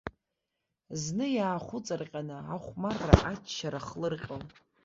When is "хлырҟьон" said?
3.87-4.43